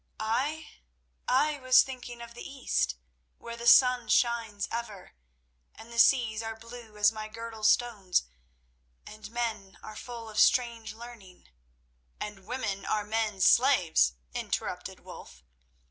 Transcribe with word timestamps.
"I? 0.19 0.71
I 1.27 1.59
was 1.59 1.83
thinking 1.83 2.21
of 2.21 2.33
the 2.33 2.41
East, 2.41 2.95
where 3.37 3.55
the 3.55 3.67
sun 3.67 4.07
shines 4.07 4.67
ever 4.71 5.13
and 5.75 5.93
the 5.93 5.99
seas 5.99 6.41
are 6.41 6.55
blue 6.57 6.97
as 6.97 7.11
my 7.11 7.27
girdle 7.27 7.63
stones, 7.63 8.23
and 9.05 9.29
men 9.29 9.77
are 9.83 9.95
full 9.95 10.27
of 10.27 10.39
strange 10.39 10.95
learning—" 10.95 11.49
"And 12.19 12.47
women 12.47 12.83
are 12.83 13.05
men's 13.05 13.45
slaves!" 13.45 14.15
interrupted 14.33 15.01
Wulf. 15.01 15.43